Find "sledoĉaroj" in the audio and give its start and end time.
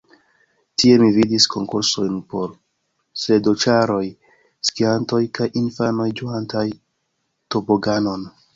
3.25-4.01